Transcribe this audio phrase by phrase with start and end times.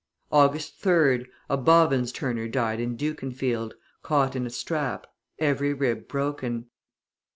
[0.31, 5.05] August 3rd, a bobbins turner died in Dukenfield, caught in a strap,
[5.37, 6.65] every rib broken.